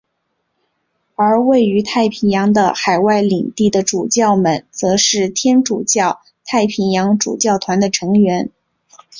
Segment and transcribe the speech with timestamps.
[1.15, 8.49] 而位于太平洋的海外领地的主教们则是天主教太平洋主教团的成员。